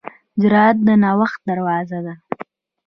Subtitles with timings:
[0.41, 2.13] جرأت د نوښت دروازه ده.